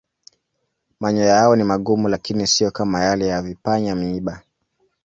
Manyoya 0.99 1.27
yao 1.33 1.55
ni 1.55 1.63
magumu 1.63 2.07
lakini 2.09 2.47
siyo 2.47 2.71
kama 2.71 3.03
yale 3.03 3.27
ya 3.27 3.41
vipanya-miiba. 3.41 4.41